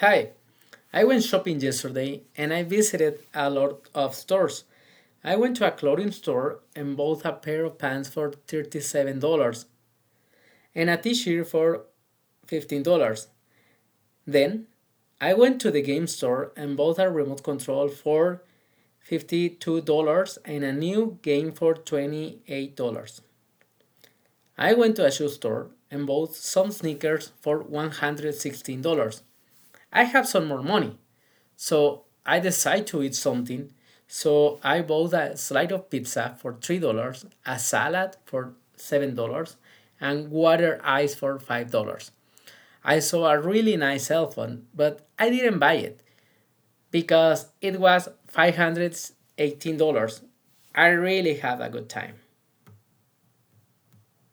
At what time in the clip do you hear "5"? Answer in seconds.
41.38-42.10